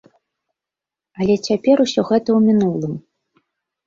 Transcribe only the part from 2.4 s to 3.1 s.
мінулым.